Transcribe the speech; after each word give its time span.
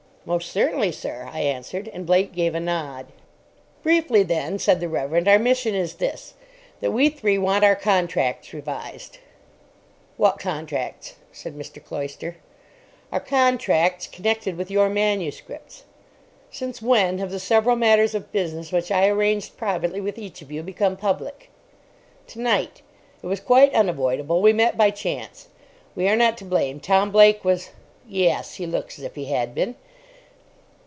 "Most 0.23 0.51
certainly, 0.51 0.91
sir," 0.91 1.27
I 1.33 1.39
answered. 1.39 1.87
And 1.91 2.05
Blake 2.05 2.31
gave 2.31 2.53
a 2.53 2.59
nod. 2.59 3.07
"Briefly, 3.81 4.21
then," 4.21 4.59
said 4.59 4.79
the 4.79 4.87
Reverend, 4.87 5.27
"our 5.27 5.39
mission 5.39 5.73
is 5.73 5.95
this: 5.95 6.35
that 6.79 6.91
we 6.91 7.09
three 7.09 7.39
want 7.39 7.63
our 7.63 7.75
contracts 7.75 8.53
revised." 8.53 9.17
"What 10.17 10.37
contracts?" 10.37 11.15
said 11.31 11.55
Mr. 11.57 11.83
Cloyster. 11.83 12.37
"Our 13.11 13.19
contracts 13.19 14.05
connected 14.05 14.57
with 14.57 14.69
your 14.69 14.89
manuscripts." 14.89 15.85
"Since 16.51 16.83
when 16.83 17.17
have 17.17 17.31
the 17.31 17.39
several 17.39 17.75
matters 17.75 18.13
of 18.13 18.31
business 18.31 18.71
which 18.71 18.91
I 18.91 19.07
arranged 19.07 19.57
privately 19.57 20.01
with 20.01 20.19
each 20.19 20.43
of 20.43 20.51
you 20.51 20.61
become 20.61 20.97
public?" 20.97 21.49
"Tonight. 22.27 22.83
It 23.23 23.25
was 23.25 23.39
quite 23.39 23.73
unavoidable. 23.73 24.39
We 24.39 24.53
met 24.53 24.77
by 24.77 24.91
chance. 24.91 25.47
We 25.95 26.07
are 26.07 26.15
not 26.15 26.37
to 26.37 26.45
blame. 26.45 26.79
Tom 26.79 27.11
Blake 27.11 27.43
was——" 27.43 27.71
"Yes, 28.07 28.55
he 28.57 28.67
looks 28.67 28.99
as 28.99 29.05
if 29.05 29.15
he 29.15 29.25
had 29.25 29.55
been." 29.55 29.73